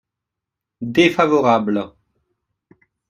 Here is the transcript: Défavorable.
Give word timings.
Défavorable. 0.95 1.93